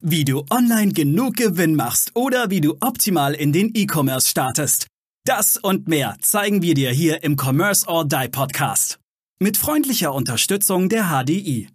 Wie 0.00 0.24
du 0.24 0.44
online 0.48 0.92
genug 0.92 1.34
Gewinn 1.34 1.74
machst 1.74 2.14
oder 2.14 2.50
wie 2.50 2.60
du 2.60 2.76
optimal 2.78 3.34
in 3.34 3.52
den 3.52 3.72
E-Commerce 3.74 4.28
startest. 4.28 4.86
Das 5.24 5.56
und 5.56 5.88
mehr 5.88 6.16
zeigen 6.20 6.62
wir 6.62 6.74
dir 6.74 6.92
hier 6.92 7.24
im 7.24 7.36
Commerce 7.36 7.84
or 7.88 8.04
Die 8.04 8.28
Podcast. 8.28 9.00
Mit 9.40 9.56
freundlicher 9.56 10.14
Unterstützung 10.14 10.88
der 10.88 11.06
HDI. 11.06 11.68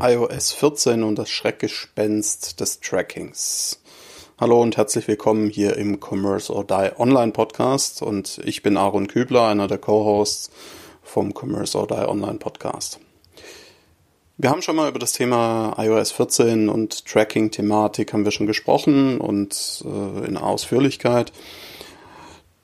iOS 0.00 0.52
14 0.52 1.02
und 1.02 1.16
das 1.16 1.28
Schreckgespenst 1.28 2.58
des 2.58 2.80
Trackings. 2.80 3.81
Hallo 4.40 4.60
und 4.62 4.78
herzlich 4.78 5.06
willkommen 5.08 5.50
hier 5.50 5.76
im 5.76 6.00
Commerce 6.00 6.52
or 6.52 6.64
Die 6.64 6.90
Online 6.98 7.32
Podcast 7.32 8.00
und 8.00 8.40
ich 8.44 8.62
bin 8.62 8.78
Aaron 8.78 9.06
Kübler, 9.06 9.46
einer 9.46 9.68
der 9.68 9.76
Co-Hosts 9.76 10.50
vom 11.02 11.34
Commerce 11.34 11.78
or 11.78 11.86
Die 11.86 12.08
Online 12.08 12.38
Podcast. 12.38 12.98
Wir 14.38 14.48
haben 14.48 14.62
schon 14.62 14.74
mal 14.74 14.88
über 14.88 14.98
das 14.98 15.12
Thema 15.12 15.74
iOS 15.76 16.12
14 16.12 16.70
und 16.70 17.04
Tracking-Thematik 17.04 18.14
haben 18.14 18.24
wir 18.24 18.32
schon 18.32 18.46
gesprochen 18.46 19.20
und 19.20 19.84
äh, 19.84 20.26
in 20.26 20.38
Ausführlichkeit. 20.38 21.30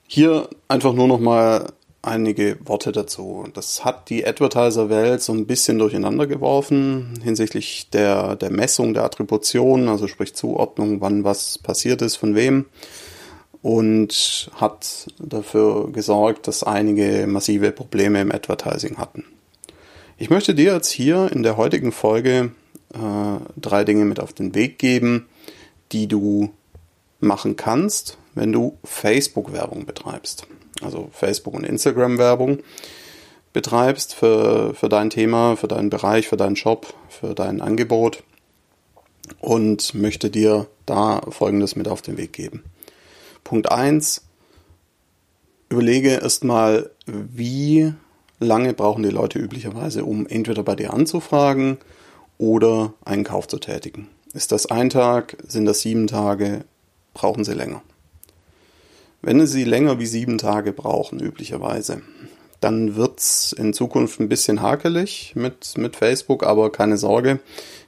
Hier 0.07 0.49
einfach 0.67 0.93
nur 0.93 1.07
noch 1.07 1.19
mal 1.19 1.71
einige 2.01 2.57
Worte 2.65 2.91
dazu. 2.91 3.45
Das 3.53 3.83
hat 3.83 4.09
die 4.09 4.25
Advertiser-Welt 4.25 5.21
so 5.21 5.33
ein 5.33 5.45
bisschen 5.45 5.79
durcheinander 5.79 6.27
geworfen 6.27 7.19
hinsichtlich 7.23 7.89
der, 7.91 8.35
der 8.35 8.51
Messung, 8.51 8.93
der 8.93 9.03
Attribution, 9.03 9.89
also 9.89 10.07
sprich 10.07 10.35
Zuordnung, 10.35 11.01
wann 11.01 11.23
was 11.23 11.57
passiert 11.57 12.01
ist, 12.01 12.15
von 12.15 12.35
wem. 12.35 12.65
Und 13.61 14.49
hat 14.55 15.07
dafür 15.19 15.91
gesorgt, 15.91 16.47
dass 16.47 16.63
einige 16.63 17.27
massive 17.27 17.71
Probleme 17.71 18.21
im 18.21 18.31
Advertising 18.31 18.97
hatten. 18.97 19.25
Ich 20.17 20.29
möchte 20.29 20.55
dir 20.55 20.73
jetzt 20.73 20.91
hier 20.91 21.29
in 21.33 21.43
der 21.43 21.57
heutigen 21.57 21.91
Folge 21.91 22.51
äh, 22.93 22.99
drei 23.57 23.83
Dinge 23.83 24.05
mit 24.05 24.21
auf 24.21 24.31
den 24.31 24.55
Weg 24.55 24.79
geben, 24.79 25.27
die 25.91 26.07
du 26.07 26.53
machen 27.19 27.57
kannst, 27.57 28.17
wenn 28.33 28.53
du 28.53 28.77
Facebook-Werbung 28.85 29.85
betreibst 29.85 30.47
also 30.81 31.09
Facebook- 31.11 31.53
und 31.53 31.65
Instagram-Werbung 31.65 32.59
betreibst 33.53 34.13
für, 34.13 34.73
für 34.75 34.89
dein 34.89 35.09
Thema, 35.09 35.55
für 35.55 35.67
deinen 35.67 35.89
Bereich, 35.89 36.27
für 36.27 36.37
deinen 36.37 36.55
Shop, 36.55 36.93
für 37.09 37.33
dein 37.33 37.61
Angebot 37.61 38.23
und 39.39 39.93
möchte 39.93 40.29
dir 40.29 40.67
da 40.85 41.21
Folgendes 41.29 41.75
mit 41.75 41.87
auf 41.87 42.01
den 42.01 42.17
Weg 42.17 42.33
geben. 42.33 42.63
Punkt 43.43 43.71
1. 43.71 44.23
Überlege 45.69 46.09
erstmal, 46.21 46.89
wie 47.05 47.93
lange 48.39 48.73
brauchen 48.73 49.03
die 49.03 49.09
Leute 49.09 49.39
üblicherweise, 49.39 50.03
um 50.03 50.25
entweder 50.25 50.63
bei 50.63 50.75
dir 50.75 50.93
anzufragen 50.93 51.77
oder 52.37 52.93
einen 53.05 53.23
Kauf 53.23 53.47
zu 53.47 53.59
tätigen. 53.59 54.07
Ist 54.33 54.51
das 54.51 54.67
ein 54.67 54.89
Tag? 54.89 55.37
Sind 55.47 55.65
das 55.65 55.81
sieben 55.81 56.07
Tage? 56.07 56.65
Brauchen 57.13 57.43
sie 57.43 57.53
länger? 57.53 57.81
Wenn 59.21 59.45
Sie 59.45 59.65
länger 59.65 59.99
wie 59.99 60.05
sieben 60.05 60.37
Tage 60.37 60.71
brauchen, 60.71 61.19
üblicherweise, 61.19 62.01
dann 62.61 62.95
wird's 62.95 63.51
in 63.51 63.73
Zukunft 63.73 64.19
ein 64.19 64.29
bisschen 64.29 64.61
hakelig 64.61 65.33
mit, 65.35 65.77
mit 65.77 65.95
Facebook, 65.95 66.43
aber 66.43 66.71
keine 66.71 66.97
Sorge, 66.97 67.39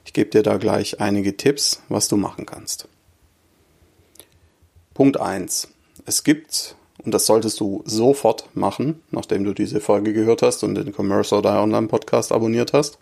ich 0.04 0.12
gebe 0.12 0.30
dir 0.30 0.42
da 0.42 0.56
gleich 0.56 1.00
einige 1.00 1.36
Tipps, 1.36 1.82
was 1.88 2.08
du 2.08 2.16
machen 2.16 2.44
kannst. 2.46 2.88
Punkt 4.94 5.18
eins: 5.18 5.68
Es 6.04 6.22
gibt, 6.22 6.76
und 7.02 7.12
das 7.12 7.26
solltest 7.26 7.60
du 7.60 7.82
sofort 7.86 8.48
machen, 8.54 9.02
nachdem 9.10 9.44
du 9.44 9.54
diese 9.54 9.80
Folge 9.80 10.12
gehört 10.12 10.42
hast 10.42 10.62
und 10.64 10.74
den 10.74 10.94
Commerce 10.94 11.34
oder 11.34 11.62
Online 11.62 11.88
Podcast 11.88 12.32
abonniert 12.32 12.72
hast. 12.72 12.98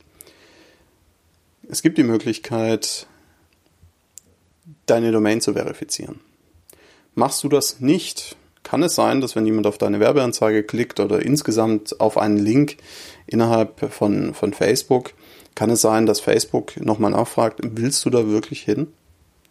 Es 1.69 1.83
gibt 1.83 1.99
die 1.99 2.05
Möglichkeit, 2.05 3.07
deine 4.87 5.13
Domain 5.13 5.41
zu 5.41 5.53
verifizieren. 5.53 6.21
Machst 7.21 7.45
du 7.45 7.51
das 7.51 7.81
nicht, 7.81 8.35
kann 8.63 8.83
es 8.83 8.95
sein, 8.95 9.21
dass 9.21 9.37
wenn 9.37 9.45
jemand 9.45 9.67
auf 9.67 9.77
deine 9.77 10.01
Werbeanzeige 10.01 10.63
klickt 10.63 11.01
oder 11.01 11.21
insgesamt 11.21 12.01
auf 12.01 12.17
einen 12.17 12.39
Link 12.39 12.79
innerhalb 13.27 13.93
von, 13.93 14.33
von 14.33 14.55
Facebook, 14.55 15.13
kann 15.55 15.69
es 15.69 15.83
sein, 15.83 16.07
dass 16.07 16.21
Facebook 16.21 16.81
nochmal 16.81 17.11
nachfragt, 17.11 17.61
willst 17.63 18.07
du 18.07 18.09
da 18.09 18.27
wirklich 18.27 18.63
hin? 18.63 18.87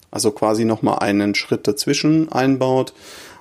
Also 0.09 0.31
quasi 0.31 0.65
nochmal 0.65 0.97
einen 0.97 1.35
Schritt 1.35 1.67
dazwischen 1.67 2.31
einbaut. 2.31 2.95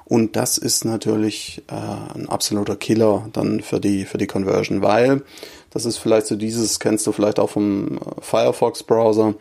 Und 0.04 0.36
das 0.36 0.58
ist 0.58 0.84
natürlich 0.84 1.62
äh, 1.68 1.72
ein 2.14 2.28
absoluter 2.28 2.76
Killer 2.76 3.30
dann 3.32 3.62
für 3.62 3.80
die, 3.80 4.04
für 4.04 4.18
die 4.18 4.26
Conversion, 4.26 4.82
weil 4.82 5.22
das 5.70 5.86
ist 5.86 5.96
vielleicht 5.96 6.26
so 6.26 6.36
dieses, 6.36 6.80
kennst 6.80 7.06
du 7.06 7.12
vielleicht 7.12 7.38
auch 7.38 7.48
vom 7.48 7.98
Firefox-Browser, 8.20 9.36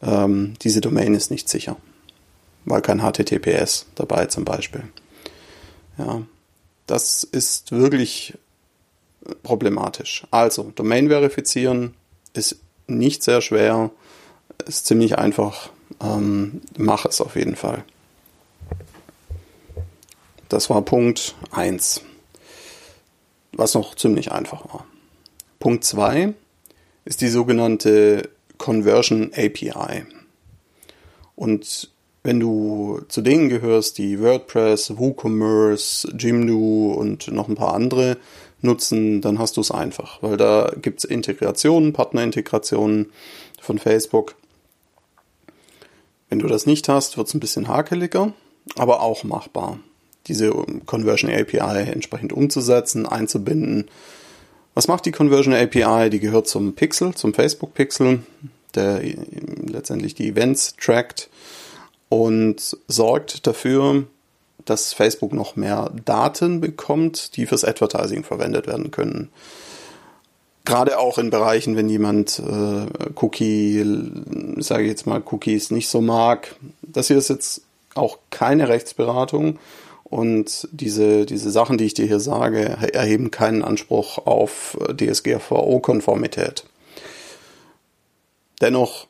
ähm, 0.00 0.54
diese 0.62 0.80
Domain 0.80 1.14
ist 1.14 1.32
nicht 1.32 1.48
sicher 1.48 1.76
weil 2.68 2.82
kein 2.82 3.00
HTTPS 3.00 3.86
dabei 3.94 4.26
zum 4.26 4.44
Beispiel. 4.44 4.84
Ja, 5.96 6.22
das 6.86 7.24
ist 7.24 7.72
wirklich 7.72 8.34
problematisch. 9.42 10.26
Also, 10.30 10.72
Domain 10.74 11.08
verifizieren 11.08 11.94
ist 12.32 12.56
nicht 12.86 13.22
sehr 13.22 13.40
schwer, 13.40 13.90
ist 14.66 14.86
ziemlich 14.86 15.18
einfach. 15.18 15.70
Ähm, 16.00 16.60
mach 16.76 17.04
es 17.04 17.20
auf 17.20 17.36
jeden 17.36 17.56
Fall. 17.56 17.84
Das 20.48 20.70
war 20.70 20.80
Punkt 20.82 21.34
1, 21.50 22.02
was 23.52 23.74
noch 23.74 23.94
ziemlich 23.94 24.32
einfach 24.32 24.72
war. 24.72 24.86
Punkt 25.58 25.84
2 25.84 26.32
ist 27.04 27.20
die 27.20 27.28
sogenannte 27.28 28.30
Conversion 28.56 29.32
API. 29.34 30.04
Und 31.36 31.90
wenn 32.22 32.40
du 32.40 33.00
zu 33.08 33.22
denen 33.22 33.48
gehörst, 33.48 33.98
die 33.98 34.20
WordPress, 34.20 34.98
WooCommerce, 34.98 36.08
Jimdo 36.18 36.92
und 36.92 37.28
noch 37.28 37.48
ein 37.48 37.54
paar 37.54 37.74
andere 37.74 38.18
nutzen, 38.60 39.20
dann 39.20 39.38
hast 39.38 39.56
du 39.56 39.60
es 39.60 39.70
einfach, 39.70 40.22
weil 40.22 40.36
da 40.36 40.72
gibt 40.82 40.98
es 40.98 41.04
Integrationen, 41.04 41.92
Partnerintegrationen 41.92 43.12
von 43.60 43.78
Facebook. 43.78 44.34
Wenn 46.28 46.40
du 46.40 46.48
das 46.48 46.66
nicht 46.66 46.88
hast, 46.88 47.16
wird 47.16 47.28
es 47.28 47.34
ein 47.34 47.40
bisschen 47.40 47.68
hakeliger, 47.68 48.32
aber 48.76 49.00
auch 49.00 49.24
machbar, 49.24 49.78
diese 50.26 50.50
Conversion 50.86 51.30
API 51.30 51.90
entsprechend 51.90 52.32
umzusetzen, 52.32 53.06
einzubinden. 53.06 53.88
Was 54.74 54.88
macht 54.88 55.06
die 55.06 55.12
Conversion 55.12 55.54
API? 55.54 56.10
Die 56.10 56.20
gehört 56.20 56.48
zum 56.48 56.74
Pixel, 56.74 57.14
zum 57.14 57.32
Facebook 57.32 57.74
Pixel, 57.74 58.20
der 58.74 59.00
letztendlich 59.66 60.14
die 60.14 60.28
Events 60.28 60.76
trackt 60.76 61.30
und 62.08 62.76
sorgt 62.86 63.46
dafür, 63.46 64.04
dass 64.64 64.92
Facebook 64.92 65.32
noch 65.32 65.56
mehr 65.56 65.90
Daten 66.04 66.60
bekommt, 66.60 67.36
die 67.36 67.46
fürs 67.46 67.64
Advertising 67.64 68.24
verwendet 68.24 68.66
werden 68.66 68.90
können. 68.90 69.30
Gerade 70.64 70.98
auch 70.98 71.16
in 71.16 71.30
Bereichen, 71.30 71.76
wenn 71.76 71.88
jemand 71.88 72.38
äh, 72.38 72.86
Cookie, 73.14 73.82
sage 74.58 74.82
ich 74.82 74.90
jetzt 74.90 75.06
mal, 75.06 75.22
Cookies 75.30 75.70
nicht 75.70 75.88
so 75.88 76.02
mag. 76.02 76.56
Das 76.82 77.08
hier 77.08 77.16
ist 77.16 77.30
jetzt 77.30 77.62
auch 77.94 78.18
keine 78.30 78.68
Rechtsberatung 78.68 79.58
und 80.04 80.68
diese, 80.72 81.26
diese 81.26 81.50
Sachen, 81.50 81.78
die 81.78 81.84
ich 81.84 81.94
dir 81.94 82.06
hier 82.06 82.20
sage, 82.20 82.60
erheben 82.92 83.30
keinen 83.30 83.62
Anspruch 83.62 84.18
auf 84.26 84.76
DSGVO-Konformität. 84.92 86.64
Dennoch 88.60 89.06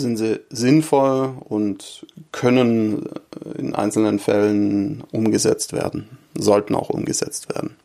sind 0.00 0.16
sie 0.16 0.40
sinnvoll 0.50 1.34
und 1.40 2.06
können 2.32 3.08
in 3.56 3.74
einzelnen 3.74 4.18
Fällen 4.18 5.04
umgesetzt 5.12 5.72
werden, 5.72 6.18
sollten 6.36 6.74
auch 6.74 6.90
umgesetzt 6.90 7.48
werden. 7.54 7.76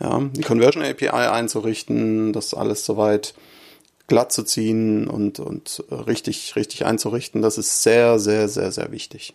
Ja, 0.00 0.20
die 0.32 0.42
Conversion 0.42 0.84
API 0.84 1.08
einzurichten, 1.08 2.32
das 2.32 2.52
alles 2.52 2.84
soweit 2.84 3.34
glatt 4.06 4.32
zu 4.32 4.42
ziehen 4.42 5.06
und, 5.08 5.40
und 5.40 5.84
richtig, 5.90 6.56
richtig 6.56 6.84
einzurichten, 6.84 7.42
das 7.42 7.58
ist 7.58 7.82
sehr, 7.82 8.18
sehr, 8.18 8.48
sehr, 8.48 8.70
sehr 8.70 8.92
wichtig. 8.92 9.34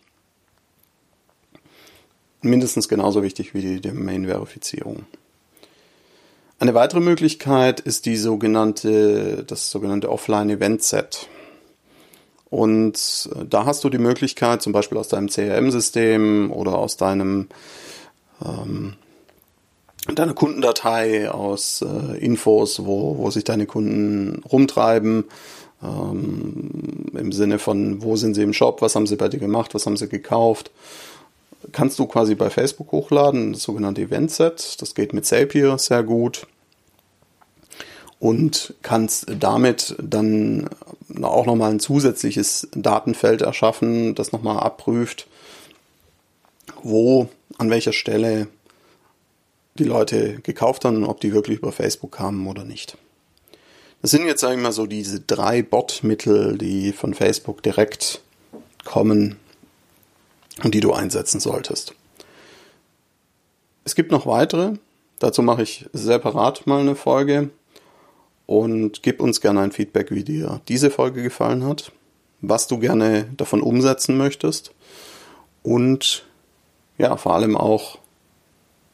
Mindestens 2.42 2.88
genauso 2.88 3.24
wichtig 3.24 3.54
wie 3.54 3.62
die 3.62 3.82
Domain-Verifizierung. 3.82 5.06
Eine 6.60 6.74
weitere 6.74 7.00
Möglichkeit 7.00 7.80
ist 7.80 8.06
die 8.06 8.18
sogenannte, 8.18 9.44
das 9.48 9.72
sogenannte 9.72 10.10
Offline-Event-Set. 10.10 11.28
Und 12.50 13.30
da 13.48 13.66
hast 13.66 13.84
du 13.84 13.90
die 13.90 14.00
Möglichkeit, 14.00 14.62
zum 14.62 14.74
Beispiel 14.74 14.98
aus 14.98 15.08
deinem 15.08 15.30
CRM-System 15.30 16.52
oder 16.52 16.78
aus 16.78 16.98
deinem 16.98 17.48
ähm, 18.44 18.96
deiner 20.16 20.34
Kundendatei, 20.34 21.30
aus 21.30 21.82
äh, 21.82 22.18
Infos, 22.18 22.86
wo, 22.86 23.18
wo 23.18 23.30
sich 23.30 23.44
deine 23.44 23.66
Kunden 23.66 24.42
rumtreiben, 24.52 25.26
ähm, 25.84 27.06
im 27.14 27.32
Sinne 27.32 27.60
von, 27.60 28.02
wo 28.02 28.16
sind 28.16 28.34
sie 28.34 28.44
im 28.44 28.54
Shop, 28.54 28.82
was 28.82 28.96
haben 28.96 29.08
sie 29.08 29.18
bei 29.18 29.30
dir 29.30 29.40
gemacht, 29.40 29.74
was 29.74 29.86
haben 29.86 29.98
sie 29.98 30.10
gekauft, 30.10 30.72
kannst 31.72 32.00
du 32.00 32.06
quasi 32.06 32.36
bei 32.36 32.50
Facebook 32.50 32.92
hochladen, 32.92 33.54
das 33.54 33.64
sogenannte 33.64 34.02
Event-Set. 34.02 34.82
Das 34.82 34.96
geht 34.96 35.14
mit 35.14 35.26
Zapier 35.26 35.78
sehr 35.78 36.04
gut. 36.04 36.48
Und 38.20 38.74
kannst 38.82 39.28
damit 39.40 39.96
dann 40.02 40.70
auch 41.28 41.46
nochmal 41.46 41.72
ein 41.72 41.80
zusätzliches 41.80 42.68
Datenfeld 42.74 43.42
erschaffen, 43.42 44.16
das 44.16 44.32
nochmal 44.32 44.60
abprüft, 44.60 45.28
wo, 46.82 47.28
an 47.58 47.70
welcher 47.70 47.94
Stelle 47.94 48.48
die 49.76 49.84
Leute 49.84 50.40
gekauft 50.42 50.86
haben 50.86 51.04
ob 51.04 51.22
die 51.22 51.34
wirklich 51.34 51.60
über 51.60 51.72
Facebook 51.72 52.12
kamen 52.12 52.48
oder 52.48 52.64
nicht. 52.64 52.98
Das 54.02 54.12
sind 54.12 54.26
jetzt, 54.26 54.42
sage 54.42 54.56
ich 54.56 54.62
mal, 54.62 54.72
so 54.72 54.86
diese 54.86 55.20
drei 55.20 55.62
Bot-Mittel, 55.62 56.58
die 56.58 56.94
von 56.94 57.14
Facebook 57.14 57.62
direkt 57.64 58.22
kommen 58.86 59.38
und 60.64 60.74
die 60.74 60.80
du 60.80 60.94
einsetzen 60.94 61.40
solltest. 61.40 61.94
Es 63.84 63.96
gibt 63.96 64.12
noch 64.12 64.26
weitere. 64.26 64.74
Dazu 65.20 65.42
mache 65.42 65.64
ich 65.64 65.86
separat 65.92 66.66
mal 66.66 66.80
eine 66.80 66.96
Folge 66.96 67.50
und 68.50 69.04
gib 69.04 69.22
uns 69.22 69.42
gerne 69.42 69.62
ein 69.62 69.72
Feedback, 69.72 70.10
wie 70.10 70.24
dir 70.24 70.60
diese 70.68 70.90
Folge 70.90 71.22
gefallen 71.22 71.64
hat, 71.68 71.92
was 72.42 72.66
du 72.66 72.80
gerne 72.80 73.28
davon 73.38 73.62
umsetzen 73.62 74.18
möchtest 74.18 74.72
und 75.62 76.26
ja, 76.98 77.16
vor 77.16 77.36
allem 77.36 77.56
auch, 77.56 78.00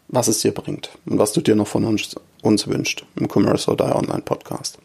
was 0.10 0.28
es 0.28 0.42
dir 0.42 0.54
bringt 0.54 0.90
und 1.06 1.20
was 1.20 1.32
du 1.32 1.40
dir 1.40 1.56
noch 1.56 1.70
von 1.70 1.86
uns, 1.86 2.18
uns 2.42 2.68
wünscht 2.68 3.06
im 3.16 3.30
Commerce 3.34 3.72
or 3.72 3.78
Die 3.78 3.84
Online 3.84 4.24
Podcast. 4.24 4.78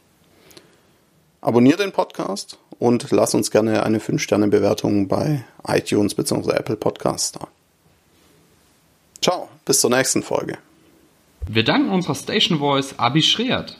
Abonnier 1.40 1.76
den 1.76 1.90
Podcast 1.90 2.56
und 2.78 3.10
lass 3.10 3.34
uns 3.34 3.50
gerne 3.50 3.82
eine 3.82 3.98
5-Sterne-Bewertung 3.98 5.08
bei 5.08 5.44
iTunes 5.66 6.14
bzw. 6.14 6.52
Apple 6.52 6.76
Podcasts 6.76 7.32
da. 7.32 7.48
Ciao, 9.20 9.48
bis 9.64 9.80
zur 9.80 9.90
nächsten 9.90 10.22
Folge. 10.22 10.58
Wir 11.48 11.64
danken 11.64 11.90
unserer 11.90 12.14
Station 12.14 12.60
Voice 12.60 12.94
Abi 12.98 13.22
Schreert. 13.22 13.79